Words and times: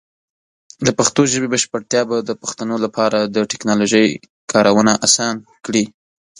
د 0.85 0.87
پښتو 0.97 1.21
ژبې 1.31 1.47
بشپړتیا 1.53 2.01
به 2.09 2.17
د 2.23 2.31
پښتنو 2.41 2.75
لپاره 2.85 3.19
د 3.35 3.37
ټیکنالوجۍ 3.51 4.07
کارونه 4.51 4.93
اسان 5.07 5.35
کړي. 5.65 5.83